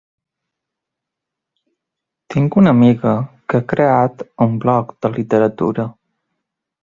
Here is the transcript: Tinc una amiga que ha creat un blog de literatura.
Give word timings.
Tinc 2.35 2.57
una 2.61 2.73
amiga 2.77 3.13
que 3.53 3.59
ha 3.61 3.67
creat 3.75 4.25
un 4.47 4.57
blog 4.65 4.95
de 5.07 5.15
literatura. 5.19 5.89